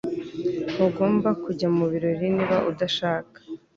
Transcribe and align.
Ntugomba 0.71 1.29
kujya 1.43 1.67
mubirori 1.77 2.27
niba 2.35 2.57
udashaka 2.71 3.37